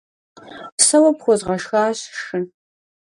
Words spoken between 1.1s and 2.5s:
пхуэзгъэшхащ шы.